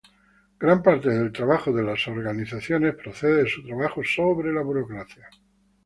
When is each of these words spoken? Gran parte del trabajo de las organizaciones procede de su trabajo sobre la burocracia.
Gran 0.59 0.81
parte 0.81 1.09
del 1.11 1.31
trabajo 1.31 1.71
de 1.71 1.83
las 1.83 2.07
organizaciones 2.07 2.95
procede 2.95 3.43
de 3.43 3.49
su 3.51 3.63
trabajo 3.63 4.01
sobre 4.03 4.51
la 4.51 4.63
burocracia. 4.63 5.29